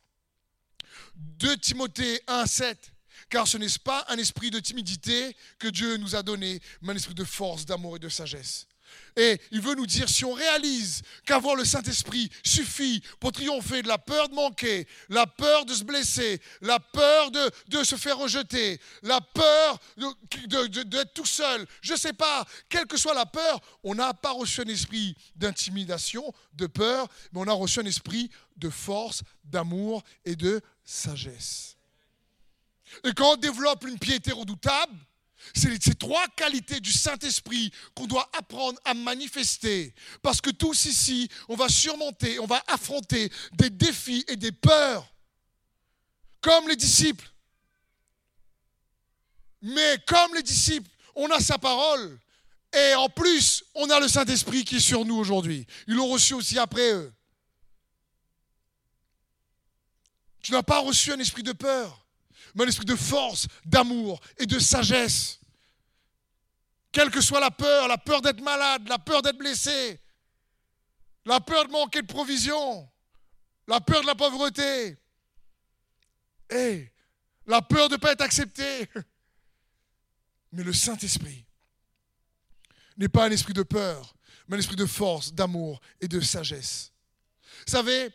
2 1.15 1.57
Timothée 1.57 2.21
1, 2.27 2.45
7. 2.45 2.91
Car 3.29 3.47
ce 3.47 3.57
n'est 3.57 3.67
pas 3.83 4.05
un 4.09 4.17
esprit 4.17 4.51
de 4.51 4.59
timidité 4.59 5.35
que 5.57 5.67
Dieu 5.67 5.97
nous 5.97 6.15
a 6.15 6.23
donné, 6.23 6.59
mais 6.81 6.93
un 6.93 6.95
esprit 6.95 7.15
de 7.15 7.23
force, 7.23 7.65
d'amour 7.65 7.95
et 7.95 7.99
de 7.99 8.09
sagesse. 8.09 8.67
Et 9.15 9.39
il 9.51 9.61
veut 9.61 9.75
nous 9.75 9.85
dire, 9.85 10.09
si 10.09 10.25
on 10.25 10.33
réalise 10.33 11.03
qu'avoir 11.25 11.55
le 11.55 11.65
Saint-Esprit 11.65 12.29
suffit 12.43 13.01
pour 13.19 13.31
triompher 13.31 13.83
de 13.83 13.87
la 13.87 13.99
peur 13.99 14.27
de 14.29 14.33
manquer, 14.33 14.87
la 15.09 15.27
peur 15.27 15.65
de 15.65 15.73
se 15.73 15.83
blesser, 15.83 16.41
la 16.61 16.79
peur 16.79 17.29
de, 17.31 17.83
se 17.83 17.95
faire 17.95 18.17
rejeter, 18.17 18.79
la 19.03 19.21
peur 19.21 19.79
d'être 19.97 21.13
tout 21.13 21.25
seul, 21.25 21.65
je 21.81 21.93
ne 21.93 21.97
sais 21.97 22.13
pas, 22.13 22.45
quelle 22.69 22.87
que 22.87 22.97
soit 22.97 23.13
la 23.13 23.27
peur, 23.27 23.59
on 23.83 23.93
n'a 23.93 24.13
pas 24.13 24.31
reçu 24.31 24.61
un 24.61 24.67
esprit 24.67 25.15
d'intimidation, 25.35 26.33
de 26.53 26.65
peur, 26.65 27.07
mais 27.31 27.41
on 27.41 27.47
a 27.47 27.53
reçu 27.53 27.79
un 27.79 27.85
esprit 27.85 28.31
de 28.57 28.69
force, 28.69 29.21
d'amour 29.43 30.03
et 30.25 30.35
de 30.35 30.61
sagesse. 30.83 31.77
Et 33.03 33.13
quand 33.13 33.33
on 33.33 33.37
développe 33.37 33.85
une 33.87 33.97
piété 33.97 34.31
redoutable, 34.31 34.95
c'est 35.53 35.83
ces 35.83 35.95
trois 35.95 36.25
qualités 36.29 36.79
du 36.79 36.91
Saint-Esprit 36.91 37.71
qu'on 37.95 38.07
doit 38.07 38.29
apprendre 38.37 38.79
à 38.85 38.93
manifester. 38.93 39.93
Parce 40.21 40.39
que 40.39 40.51
tous 40.51 40.85
ici, 40.85 41.29
on 41.49 41.55
va 41.55 41.67
surmonter, 41.67 42.39
on 42.39 42.45
va 42.45 42.63
affronter 42.67 43.31
des 43.53 43.69
défis 43.69 44.23
et 44.27 44.35
des 44.35 44.51
peurs, 44.51 45.05
comme 46.41 46.67
les 46.67 46.75
disciples. 46.75 47.29
Mais 49.61 49.97
comme 50.05 50.33
les 50.35 50.43
disciples, 50.43 50.89
on 51.15 51.29
a 51.29 51.39
sa 51.39 51.57
parole. 51.57 52.19
Et 52.73 52.95
en 52.95 53.09
plus, 53.09 53.63
on 53.75 53.89
a 53.89 53.99
le 53.99 54.07
Saint-Esprit 54.07 54.65
qui 54.65 54.77
est 54.77 54.79
sur 54.79 55.05
nous 55.05 55.15
aujourd'hui. 55.15 55.65
Ils 55.87 55.95
l'ont 55.95 56.07
reçu 56.07 56.33
aussi 56.33 56.57
après 56.57 56.91
eux. 56.91 57.13
Tu 60.43 60.51
n'as 60.51 60.61
pas 60.61 60.79
reçu 60.79 61.11
un 61.11 61.19
esprit 61.19 61.41
de 61.41 61.53
peur 61.53 62.03
mais 62.53 62.65
un 62.65 62.67
esprit 62.67 62.85
de 62.85 62.95
force, 62.95 63.47
d'amour 63.65 64.19
et 64.37 64.45
de 64.45 64.59
sagesse. 64.59 65.39
Quelle 66.91 67.09
que 67.09 67.21
soit 67.21 67.39
la 67.39 67.51
peur, 67.51 67.87
la 67.87 67.97
peur 67.97 68.21
d'être 68.21 68.41
malade, 68.41 68.87
la 68.87 68.99
peur 68.99 69.21
d'être 69.21 69.37
blessé, 69.37 69.99
la 71.25 71.39
peur 71.39 71.65
de 71.65 71.71
manquer 71.71 72.01
de 72.01 72.07
provisions, 72.07 72.89
la 73.67 73.81
peur 73.81 74.01
de 74.01 74.07
la 74.07 74.15
pauvreté, 74.15 74.97
et 76.51 76.91
la 77.47 77.61
peur 77.61 77.89
de 77.89 77.95
ne 77.95 77.99
pas 77.99 78.11
être 78.11 78.21
accepté. 78.21 78.87
Mais 80.51 80.63
le 80.63 80.73
Saint-Esprit 80.73 81.45
n'est 82.97 83.09
pas 83.09 83.25
un 83.25 83.31
esprit 83.31 83.53
de 83.53 83.63
peur, 83.63 84.15
mais 84.47 84.55
un 84.55 84.59
esprit 84.59 84.75
de 84.75 84.85
force, 84.85 85.33
d'amour 85.33 85.81
et 85.99 86.07
de 86.07 86.19
sagesse. 86.21 86.91
Savez, 87.65 88.13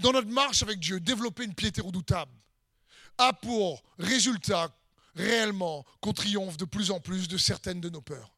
dans 0.00 0.12
notre 0.12 0.28
marche 0.28 0.62
avec 0.62 0.78
Dieu, 0.78 1.00
développer 1.00 1.44
une 1.44 1.54
piété 1.54 1.80
redoutable 1.80 2.32
a 3.18 3.32
pour 3.32 3.82
résultat 3.98 4.74
réellement 5.14 5.84
qu'on 6.00 6.12
triomphe 6.12 6.56
de 6.56 6.64
plus 6.64 6.90
en 6.90 7.00
plus 7.00 7.28
de 7.28 7.36
certaines 7.36 7.80
de 7.80 7.88
nos 7.88 8.00
peurs. 8.00 8.32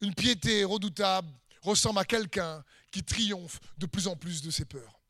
Une 0.00 0.14
piété 0.14 0.64
redoutable 0.64 1.28
ressemble 1.62 1.98
à 1.98 2.04
quelqu'un 2.04 2.64
qui 2.90 3.02
triomphe 3.02 3.60
de 3.78 3.86
plus 3.86 4.06
en 4.06 4.16
plus 4.16 4.42
de 4.42 4.50
ses 4.50 4.64
peurs. 4.64 5.00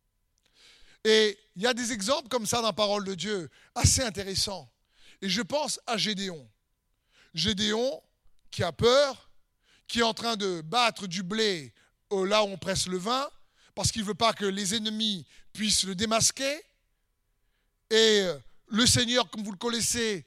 Et 1.04 1.38
il 1.56 1.62
y 1.62 1.66
a 1.66 1.74
des 1.74 1.92
exemples 1.92 2.28
comme 2.28 2.46
ça 2.46 2.58
dans 2.58 2.68
la 2.68 2.72
parole 2.72 3.04
de 3.04 3.14
Dieu, 3.14 3.50
assez 3.74 4.02
intéressants. 4.02 4.70
Et 5.20 5.28
je 5.28 5.42
pense 5.42 5.80
à 5.86 5.96
Gédéon. 5.96 6.48
Gédéon 7.34 8.02
qui 8.50 8.62
a 8.62 8.72
peur, 8.72 9.30
qui 9.88 10.00
est 10.00 10.04
en 10.04 10.14
train 10.14 10.36
de 10.36 10.60
battre 10.60 11.06
du 11.06 11.22
blé 11.22 11.74
là 12.10 12.44
où 12.44 12.48
on 12.48 12.58
presse 12.58 12.86
le 12.86 12.98
vin, 12.98 13.28
parce 13.74 13.90
qu'il 13.90 14.02
ne 14.02 14.06
veut 14.06 14.14
pas 14.14 14.32
que 14.32 14.44
les 14.44 14.74
ennemis 14.74 15.26
puissent 15.52 15.84
le 15.84 15.94
démasquer. 15.94 16.60
Et 17.90 18.20
euh, 18.22 18.38
le 18.68 18.86
Seigneur, 18.86 19.28
comme 19.30 19.42
vous 19.42 19.52
le 19.52 19.58
connaissez, 19.58 20.26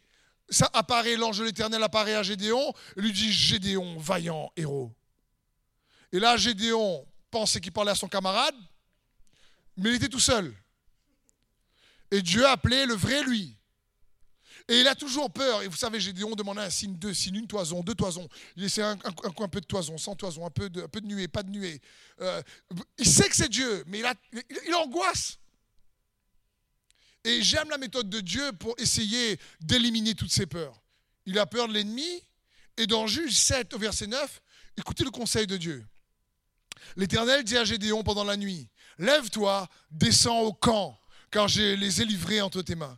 ça 0.50 0.70
apparaît, 0.74 1.16
l'ange 1.16 1.40
de 1.40 1.44
l'Éternel 1.44 1.82
apparaît 1.82 2.16
à 2.16 2.24
Gédéon, 2.24 2.74
et 2.96 3.02
lui 3.02 3.12
dit 3.12 3.32
Gédéon, 3.32 3.98
vaillant 3.98 4.52
héros. 4.56 4.92
Et 6.12 6.20
là, 6.20 6.38
Gédéon 6.38 7.06
pensait 7.32 7.60
qu'il 7.60 7.72
parlait 7.72 7.92
à 7.92 7.96
son 7.96 8.08
camarade, 8.08 8.56
mais 9.78 9.90
il 9.90 9.96
était 9.96 10.10
tout 10.10 10.20
seul. 10.20 10.54
Et 12.12 12.22
Dieu 12.22 12.46
a 12.46 12.52
appelé 12.52 12.86
le 12.86 12.94
vrai 12.94 13.24
lui. 13.24 13.58
Et 14.68 14.80
il 14.80 14.88
a 14.88 14.96
toujours 14.96 15.32
peur. 15.32 15.62
Et 15.62 15.68
vous 15.68 15.76
savez, 15.76 16.00
Gédéon 16.00 16.32
demandait 16.36 16.62
un 16.62 16.70
signe, 16.70 16.96
deux 16.96 17.14
signes, 17.14 17.36
une 17.36 17.48
toison, 17.48 17.82
deux 17.84 17.94
toisons. 17.94 18.28
Il 18.56 18.64
essaie 18.64 18.82
un, 18.82 18.98
un, 19.04 19.48
peu 19.48 19.62
de 19.62 19.66
toison, 19.66 19.98
sans 19.98 20.16
toison, 20.16 20.46
un 20.46 20.50
peu 20.50 20.70
de, 20.70 20.88
nuée, 21.02 21.28
pas 21.28 21.44
de 21.44 21.52
nuée. 21.52 21.82
Euh, 22.22 22.42
il 22.98 23.06
sait 23.06 23.30
que 23.30 23.36
c'est 23.36 23.50
Dieu, 23.50 23.84
mais 23.88 24.00
il, 24.00 24.06
a, 24.06 24.16
angoisse. 24.80 25.38
Et 27.24 27.42
j'aime 27.44 27.70
la 27.70 27.78
méthode 27.78 28.10
de 28.10 28.20
Dieu 28.20 28.52
pour 28.54 28.74
essayer 28.80 29.40
d'éliminer 29.62 30.16
toutes 30.16 30.32
ces 30.32 30.48
peurs. 30.48 30.82
Il 31.26 31.38
a 31.38 31.46
peur 31.46 31.68
de 31.68 31.74
l'ennemi. 31.74 32.22
Et 32.78 32.88
dans 32.88 33.08
Juge 33.08 33.38
7 33.38 33.74
au 33.74 33.80
verset 33.80 34.08
9, 34.08 34.42
écoutez 34.78 35.04
le 35.04 35.12
conseil 35.12 35.48
de 35.48 35.58
Dieu. 35.58 35.86
L'Éternel 36.98 37.44
dit 37.44 37.58
à 37.58 37.64
Gédéon 37.64 38.04
pendant 38.04 38.24
la 38.24 38.36
nuit, 38.36 38.68
Lève-toi, 38.98 39.68
descends 39.92 40.42
au 40.42 40.54
camp, 40.54 41.00
car 41.32 41.48
je 41.48 41.76
les 41.76 42.02
ai 42.02 42.06
livrés 42.06 42.42
entre 42.42 42.62
tes 42.62 42.76
mains. 42.76 42.98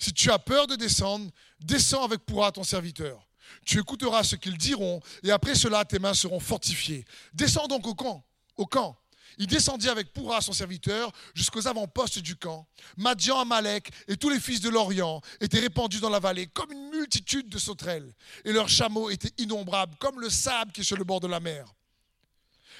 Si 0.00 0.12
tu 0.14 0.30
as 0.30 0.38
peur 0.38 0.66
de 0.66 0.76
descendre, 0.76 1.30
descends 1.60 2.04
avec 2.04 2.24
Pourra 2.24 2.50
ton 2.50 2.64
serviteur. 2.64 3.28
Tu 3.66 3.78
écouteras 3.78 4.24
ce 4.24 4.34
qu'ils 4.34 4.56
diront, 4.56 5.00
et 5.22 5.30
après 5.30 5.54
cela, 5.54 5.84
tes 5.84 5.98
mains 5.98 6.14
seront 6.14 6.40
fortifiées. 6.40 7.04
Descends 7.34 7.68
donc 7.68 7.86
au 7.86 7.94
camp. 7.94 8.24
Au 8.56 8.66
camp. 8.66 8.96
Il 9.38 9.46
descendit 9.46 9.88
avec 9.88 10.12
Pourra 10.12 10.40
son 10.40 10.52
serviteur 10.52 11.12
jusqu'aux 11.34 11.66
avant-postes 11.68 12.18
du 12.18 12.36
camp. 12.36 12.66
Madian, 12.96 13.40
Amalek 13.40 13.90
et 14.08 14.16
tous 14.16 14.30
les 14.30 14.40
fils 14.40 14.60
de 14.60 14.70
l'Orient 14.70 15.20
étaient 15.40 15.60
répandus 15.60 16.00
dans 16.00 16.10
la 16.10 16.18
vallée 16.18 16.46
comme 16.46 16.72
une 16.72 16.90
multitude 16.90 17.48
de 17.48 17.58
sauterelles, 17.58 18.14
et 18.44 18.52
leurs 18.52 18.68
chameaux 18.68 19.10
étaient 19.10 19.32
innombrables 19.38 19.96
comme 19.98 20.20
le 20.20 20.30
sable 20.30 20.72
qui 20.72 20.80
est 20.80 20.84
sur 20.84 20.96
le 20.96 21.04
bord 21.04 21.20
de 21.20 21.28
la 21.28 21.40
mer. 21.40 21.74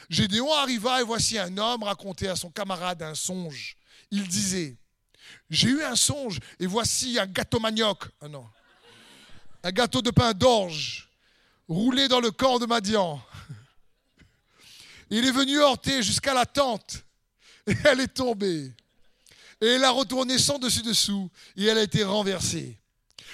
Gédéon 0.09 0.53
arriva 0.55 1.00
et 1.00 1.05
voici 1.05 1.39
un 1.39 1.57
homme 1.59 1.83
raconter 1.83 2.29
à 2.29 2.37
son 2.37 2.50
camarade 2.50 3.03
un 3.03 3.15
songe. 3.15 3.77
Il 4.11 4.27
disait, 4.27 4.77
j'ai 5.50 5.69
eu 5.69 5.83
un 5.83 5.97
songe 5.97 6.38
et 6.61 6.66
voici 6.66 7.19
un 7.19 7.26
gâteau 7.26 7.59
manioc. 7.59 8.04
Ah. 8.21 8.26
Un 9.64 9.73
gâteau 9.73 10.00
de 10.00 10.11
pain 10.11 10.33
d'orge 10.33 11.09
roulé 11.69 12.09
dans 12.09 12.21
le 12.21 12.30
camp 12.30 12.59
de 12.59 12.66
Madian. 12.66 13.21
Il 15.11 15.26
est 15.26 15.33
venu 15.33 15.59
heurter 15.59 16.02
jusqu'à 16.02 16.33
la 16.33 16.47
tente 16.47 17.04
et 17.66 17.75
elle 17.85 18.00
est 18.00 18.14
tombée. 18.14 18.73
Et 19.61 19.66
elle 19.66 19.85
a 19.85 19.90
retourné 19.90 20.38
sans 20.38 20.59
dessus-dessous 20.59 21.28
et 21.57 21.66
elle 21.66 21.78
a 21.78 21.83
été 21.83 22.04
renversée. 22.04 22.78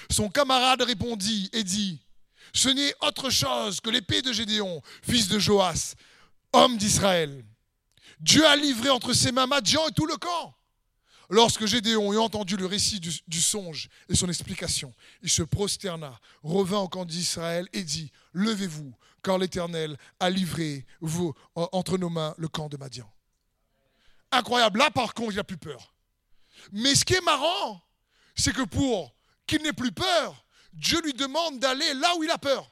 Son 0.09 0.29
camarade 0.29 0.81
répondit 0.81 1.49
et 1.53 1.63
dit, 1.63 1.99
ce 2.53 2.69
n'est 2.69 2.95
autre 3.01 3.29
chose 3.29 3.79
que 3.79 3.91
l'épée 3.91 4.21
de 4.23 4.33
Gédéon, 4.33 4.81
fils 5.03 5.27
de 5.27 5.37
Joas, 5.37 5.93
homme 6.51 6.77
d'Israël. 6.77 7.45
Dieu 8.19 8.45
a 8.45 8.55
livré 8.55 8.89
entre 8.89 9.13
ses 9.13 9.31
mains 9.31 9.45
Madian 9.45 9.87
et 9.87 9.91
tout 9.91 10.07
le 10.07 10.17
camp. 10.17 10.56
Lorsque 11.29 11.65
Gédéon 11.65 12.13
eut 12.13 12.17
entendu 12.17 12.55
le 12.55 12.65
récit 12.65 13.01
du, 13.01 13.41
songe 13.41 13.89
et 14.07 14.15
son 14.15 14.29
explication, 14.29 14.93
il 15.21 15.29
se 15.29 15.43
prosterna, 15.43 16.17
revint 16.41 16.79
au 16.79 16.87
camp 16.87 17.03
d'Israël 17.03 17.67
et 17.73 17.83
dit, 17.83 18.11
Levez-vous, 18.31 18.93
car 19.23 19.37
l'Éternel 19.37 19.97
a 20.21 20.29
livré 20.29 20.85
entre 21.55 21.97
nos 21.97 22.09
mains 22.09 22.33
le 22.37 22.47
camp 22.47 22.69
de 22.69 22.77
Madian. 22.77 23.11
Incroyable, 24.31 24.79
là 24.79 24.89
par 24.89 25.13
contre, 25.13 25.33
il 25.33 25.37
n'a 25.37 25.43
plus 25.43 25.57
peur. 25.57 25.93
Mais 26.71 26.95
ce 26.95 27.03
qui 27.03 27.13
est 27.13 27.21
marrant, 27.21 27.81
c'est 28.35 28.53
que 28.53 28.63
pour 28.63 29.13
qu'il 29.45 29.61
n'ait 29.63 29.73
plus 29.73 29.91
peur, 29.91 30.45
Dieu 30.73 31.01
lui 31.01 31.13
demande 31.13 31.59
d'aller 31.59 31.93
là 31.95 32.15
où 32.17 32.23
il 32.23 32.29
a 32.29 32.37
peur. 32.37 32.69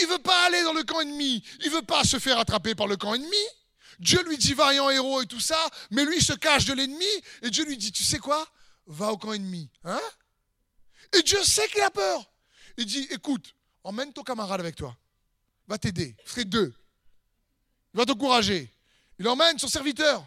Il 0.00 0.06
veut 0.06 0.18
pas 0.18 0.46
aller 0.46 0.62
dans 0.62 0.72
le 0.72 0.82
camp 0.82 1.00
ennemi. 1.00 1.42
Il 1.62 1.70
veut 1.70 1.82
pas 1.82 2.04
se 2.04 2.18
faire 2.18 2.38
attraper 2.38 2.74
par 2.74 2.86
le 2.86 2.96
camp 2.96 3.14
ennemi. 3.14 3.46
Dieu 4.00 4.22
lui 4.24 4.36
dit 4.38 4.54
vaillant 4.54 4.90
héros 4.90 5.22
et 5.22 5.26
tout 5.26 5.40
ça, 5.40 5.58
mais 5.90 6.04
lui 6.04 6.20
se 6.20 6.32
cache 6.32 6.64
de 6.64 6.72
l'ennemi 6.72 7.06
et 7.42 7.50
Dieu 7.50 7.64
lui 7.64 7.76
dit 7.76 7.92
tu 7.92 8.02
sais 8.02 8.18
quoi? 8.18 8.46
Va 8.86 9.12
au 9.12 9.16
camp 9.16 9.32
ennemi, 9.32 9.70
hein? 9.84 10.00
Et 11.16 11.22
Dieu 11.22 11.42
sait 11.44 11.68
qu'il 11.68 11.80
a 11.80 11.90
peur. 11.90 12.32
Il 12.76 12.86
dit 12.86 13.06
écoute, 13.10 13.54
emmène 13.84 14.12
ton 14.12 14.22
camarade 14.22 14.60
avec 14.60 14.74
toi. 14.76 14.96
Va 15.68 15.78
t'aider. 15.78 16.16
Serez 16.26 16.44
deux. 16.44 16.74
Il 17.94 17.98
va 17.98 18.04
t'encourager. 18.04 18.70
Il 19.18 19.28
emmène 19.28 19.58
son 19.58 19.68
serviteur. 19.68 20.26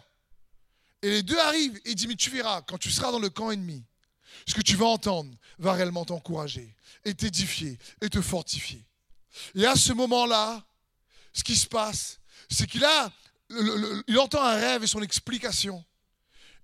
Et 1.02 1.10
les 1.10 1.22
deux 1.22 1.38
arrivent 1.38 1.76
et 1.84 1.90
il 1.90 1.94
dit 1.94 2.08
mais 2.08 2.16
tu 2.16 2.30
verras 2.30 2.62
quand 2.62 2.78
tu 2.78 2.90
seras 2.90 3.12
dans 3.12 3.20
le 3.20 3.30
camp 3.30 3.50
ennemi, 3.50 3.84
ce 4.46 4.54
que 4.54 4.62
tu 4.62 4.76
vas 4.76 4.86
entendre 4.86 5.32
va 5.58 5.74
réellement 5.74 6.04
t'encourager 6.04 6.74
et 7.04 7.14
t'édifier 7.14 7.78
et 8.00 8.08
te 8.08 8.20
fortifier. 8.20 8.87
Et 9.54 9.66
à 9.66 9.76
ce 9.76 9.92
moment-là, 9.92 10.64
ce 11.32 11.44
qui 11.44 11.56
se 11.56 11.66
passe, 11.66 12.20
c'est 12.50 12.66
qu'il 12.66 12.84
a, 12.84 13.12
il 14.06 14.18
entend 14.18 14.42
un 14.42 14.54
rêve 14.54 14.82
et 14.82 14.86
son 14.86 15.02
explication. 15.02 15.84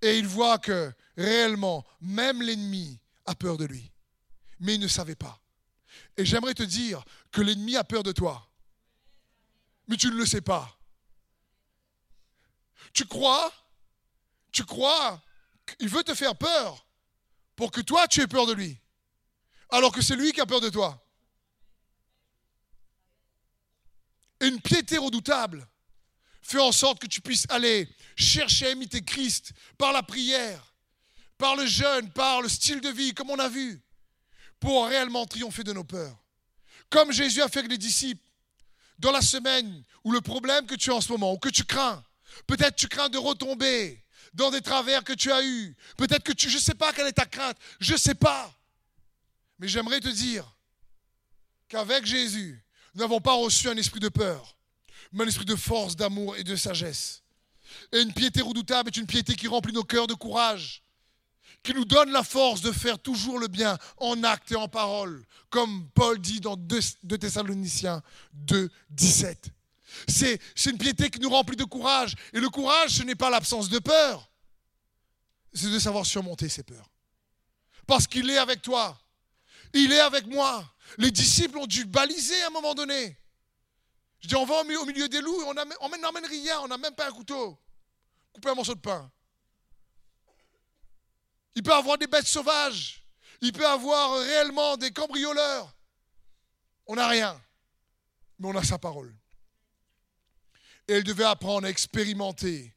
Et 0.03 0.19
il 0.19 0.27
voit 0.27 0.59
que 0.59 0.93
réellement, 1.17 1.85
même 2.01 2.43
l'ennemi 2.43 3.01
a 3.27 3.35
peur 3.35 3.57
de 3.57 3.65
lui. 3.65 3.91
Mais 4.61 4.75
il 4.75 4.81
ne 4.81 4.89
savait 4.89 5.15
pas. 5.15 5.41
Et 6.17 6.25
j'aimerais 6.25 6.55
te 6.55 6.63
dire 6.63 7.05
que 7.33 7.41
l'ennemi 7.41 7.77
a 7.77 7.85
peur 7.85 8.03
de 8.03 8.13
toi. 8.13 8.49
Mais 9.89 9.97
tu 9.97 10.09
ne 10.09 10.17
le 10.17 10.27
sais 10.27 10.41
pas. 10.41 10.79
Tu 12.93 13.05
crois 13.07 13.53
Tu 14.53 14.65
crois 14.65 15.21
qu'il 15.79 15.89
veut 15.89 16.05
te 16.05 16.15
faire 16.15 16.37
peur 16.37 16.87
pour 17.57 17.71
que 17.71 17.81
toi 17.81 18.07
tu 18.09 18.21
aies 18.21 18.27
peur 18.27 18.47
de 18.47 18.53
lui. 18.53 18.79
Alors 19.71 19.93
que 19.93 20.03
c'est 20.03 20.17
lui 20.17 20.33
qui 20.33 20.41
a 20.41 20.47
peur 20.47 20.61
de 20.61 20.69
toi. 20.69 21.04
Une 24.47 24.61
piété 24.61 24.99
redoutable 24.99 25.67
fait 26.43 26.61
en 26.61 26.73
sorte 26.73 27.01
que 27.01 27.07
tu 27.07 27.21
puisses 27.21 27.47
aller 27.49 27.89
chercher 28.17 28.67
à 28.67 28.71
imiter 28.71 29.03
Christ 29.03 29.53
par 29.79 29.93
la 29.93 30.03
prière, 30.03 30.75
par 31.39 31.57
le 31.57 31.67
jeûne, 31.67 32.11
par 32.13 32.43
le 32.43 32.49
style 32.49 32.81
de 32.81 32.91
vie, 32.91 33.15
comme 33.15 33.31
on 33.31 33.39
a 33.39 33.49
vu, 33.49 33.81
pour 34.61 34.87
réellement 34.87 35.27
triompher 35.27 35.65
de 35.65 35.73
nos 35.73 35.85
peurs. 35.85 36.17
Comme 36.91 37.13
Jésus 37.13 37.43
a 37.43 37.49
fait 37.49 37.61
avec 37.61 37.71
les 37.71 37.79
disciples, 37.79 38.23
dans 38.99 39.11
la 39.11 39.23
semaine 39.23 39.85
où 40.05 40.13
le 40.13 40.21
problème 40.21 40.67
que 40.67 40.75
tu 40.75 40.91
as 40.91 40.95
en 40.95 41.01
ce 41.01 41.11
moment, 41.11 41.33
ou 41.33 41.39
que 41.39 41.49
tu 41.49 41.65
crains, 41.65 42.05
peut-être 42.47 42.77
tu 42.77 42.89
crains 42.89 43.09
de 43.09 43.19
retomber 43.19 44.03
dans 44.35 44.51
des 44.51 44.61
travers 44.61 45.05
que 45.05 45.13
tu 45.13 45.33
as 45.33 45.45
eus, 45.45 45.77
peut-être 45.97 46.25
que 46.25 46.33
tu, 46.33 46.49
je 46.51 46.57
ne 46.57 46.63
sais 46.63 46.75
pas 46.75 46.93
quelle 46.93 47.07
est 47.07 47.13
ta 47.13 47.27
crainte, 47.27 47.57
je 47.81 47.93
ne 47.93 47.99
sais 47.99 48.15
pas. 48.15 48.55
Mais 49.59 49.69
j'aimerais 49.69 50.01
te 50.01 50.09
dire 50.09 50.51
qu'avec 51.69 52.05
Jésus, 52.05 52.63
nous 52.95 53.01
n'avons 53.01 53.21
pas 53.21 53.35
reçu 53.35 53.69
un 53.69 53.77
esprit 53.77 54.01
de 54.01 54.09
peur, 54.09 54.57
mais 55.13 55.25
un 55.25 55.29
esprit 55.29 55.45
de 55.45 55.57
force, 55.57 55.97
d'amour 55.97 56.37
et 56.37 56.45
de 56.45 56.57
sagesse. 56.57 57.23
Et 57.93 58.01
une 58.01 58.13
piété 58.13 58.41
redoutable 58.41 58.89
est 58.89 58.97
une 58.97 59.07
piété 59.07 59.35
qui 59.35 59.49
remplit 59.49 59.73
nos 59.73 59.83
cœurs 59.83 60.07
de 60.07 60.15
courage, 60.15 60.83
qui 61.63 61.75
nous 61.75 61.85
donne 61.85 62.11
la 62.11 62.23
force 62.23 62.61
de 62.61 62.71
faire 62.71 62.99
toujours 62.99 63.39
le 63.39 63.49
bien 63.49 63.79
en 63.97 64.23
acte 64.23 64.53
et 64.53 64.57
en 64.57 64.69
parole, 64.69 65.25
comme 65.51 65.89
Paul 65.91 66.19
dit 66.19 66.41
dans 66.41 66.57
2, 66.57 66.81
Thessaloniciens 67.19 68.03
2, 68.35 68.71
17. 68.91 69.51
C'est 70.09 70.41
une 70.67 70.79
piété 70.79 71.11
qui 71.11 71.21
nous 71.21 71.31
remplit 71.31 71.57
de 71.57 71.65
courage. 71.65 72.15
Et 72.33 72.41
le 72.41 72.49
courage, 72.51 72.91
ce 72.91 73.03
n'est 73.03 73.15
pas 73.15 73.31
l'absence 73.31 73.69
de 73.69 73.79
peur, 73.79 74.29
c'est 75.53 75.71
de 75.71 75.79
savoir 75.79 76.05
surmonter 76.05 76.49
ses 76.49 76.63
peurs. 76.63 76.91
Parce 77.87 78.07
qu'il 78.07 78.29
est 78.31 78.39
avec 78.39 78.63
toi. 78.63 78.99
Il 79.75 79.93
est 79.93 80.01
avec 80.01 80.27
moi. 80.27 80.65
Les 80.99 81.11
disciples 81.11 81.59
ont 81.59 81.67
dû 81.67 81.85
baliser 81.85 82.41
à 82.43 82.47
un 82.47 82.51
moment 82.51 82.75
donné. 82.75 83.19
Je 84.21 84.29
dis, 84.29 84.37
on 84.37 84.47
va 84.47 84.61
au 84.61 84.87
milieu 84.87 85.09
des 85.09 85.21
loups, 85.21 85.43
on 85.47 85.53
n'emmène 85.53 86.27
rien, 86.27 86.61
on 86.61 86.69
n'a 86.69 86.79
même 86.79 86.95
pas 86.95 87.09
un 87.09 87.13
couteau. 87.13 87.59
Couper 88.33 88.51
un 88.51 88.55
morceau 88.55 88.75
de 88.75 88.81
pain. 88.81 89.11
Il 91.57 91.63
peut 91.63 91.75
avoir 91.75 91.99
des 91.99 92.07
bêtes 92.07 92.27
sauvages. 92.27 93.05
Il 93.41 93.53
peut 93.53 93.67
avoir 93.67 94.19
réellement 94.21 94.77
des 94.77 94.93
cambrioleurs. 94.93 95.75
On 96.87 96.95
n'a 96.95 97.09
rien. 97.09 97.41
Mais 98.39 98.49
on 98.49 98.57
a 98.57 98.63
sa 98.63 98.79
parole. 98.79 99.15
Et 100.89 100.95
elle 100.95 101.05
devait 101.05 101.25
apprendre 101.25 101.67
à 101.67 101.71
expérimenter 101.71 102.75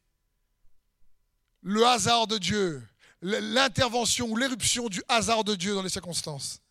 le 1.61 1.85
hasard 1.85 2.27
de 2.27 2.37
Dieu, 2.37 2.87
l'intervention 3.21 4.27
ou 4.27 4.35
l'éruption 4.35 4.89
du 4.89 5.03
hasard 5.07 5.43
de 5.43 5.55
Dieu 5.55 5.73
dans 5.73 5.83
les 5.83 5.89
circonstances 5.89 6.61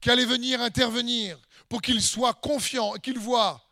qui 0.00 0.10
allait 0.10 0.24
venir 0.24 0.60
intervenir 0.60 1.38
pour 1.68 1.82
qu'il 1.82 2.02
soit 2.02 2.34
confiant 2.34 2.94
et 2.94 3.00
qu'il 3.00 3.18
voit 3.18 3.64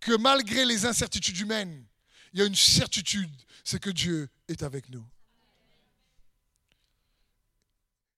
que 0.00 0.16
malgré 0.16 0.64
les 0.64 0.86
incertitudes 0.86 1.38
humaines, 1.38 1.84
il 2.32 2.40
y 2.40 2.42
a 2.42 2.46
une 2.46 2.54
certitude, 2.54 3.30
c'est 3.64 3.80
que 3.80 3.90
Dieu 3.90 4.28
est 4.48 4.62
avec 4.62 4.90
nous. 4.90 5.04